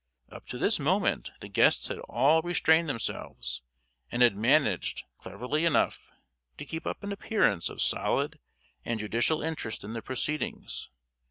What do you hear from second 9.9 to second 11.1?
the proceedings.